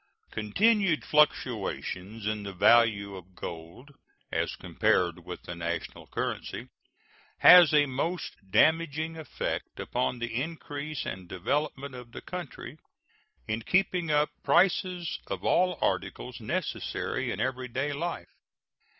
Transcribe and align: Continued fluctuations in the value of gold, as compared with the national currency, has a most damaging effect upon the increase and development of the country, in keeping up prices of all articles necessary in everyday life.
Continued 0.31 1.05
fluctuations 1.05 2.25
in 2.25 2.41
the 2.41 2.53
value 2.53 3.15
of 3.15 3.35
gold, 3.35 3.91
as 4.31 4.55
compared 4.55 5.23
with 5.25 5.43
the 5.43 5.53
national 5.53 6.07
currency, 6.07 6.69
has 7.37 7.71
a 7.71 7.85
most 7.85 8.33
damaging 8.49 9.15
effect 9.15 9.79
upon 9.79 10.17
the 10.17 10.41
increase 10.41 11.05
and 11.05 11.29
development 11.29 11.93
of 11.93 12.13
the 12.13 12.21
country, 12.23 12.79
in 13.47 13.61
keeping 13.61 14.09
up 14.09 14.31
prices 14.41 15.19
of 15.27 15.45
all 15.45 15.77
articles 15.83 16.39
necessary 16.39 17.29
in 17.29 17.39
everyday 17.39 17.93
life. 17.93 18.33